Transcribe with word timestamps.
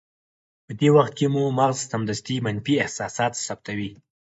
په 0.65 0.71
دې 0.79 0.89
وخت 0.95 1.13
کې 1.17 1.27
مو 1.33 1.43
مغز 1.59 1.79
سمدستي 1.91 2.35
منفي 2.45 2.75
احساسات 2.83 3.33
ثبتوي. 3.47 3.91